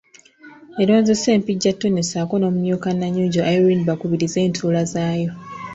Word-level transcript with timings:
Eronze 0.81 1.13
Ssempijja 1.17 1.71
Tonny 1.79 2.01
ssaako 2.05 2.35
n’omumyuka 2.39 2.87
Nannyunja 2.93 3.41
Irene 3.55 3.85
bakubirize 3.89 4.37
entuula 4.45 4.81
zaayo. 4.91 5.31